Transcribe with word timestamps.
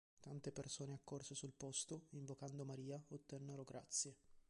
Tante 0.19 0.51
persone 0.51 0.95
accorse 0.95 1.35
sul 1.35 1.53
posto, 1.55 2.05
invocando 2.13 2.65
Maria, 2.65 2.99
ottennero 3.09 3.61
grazie. 3.63 4.15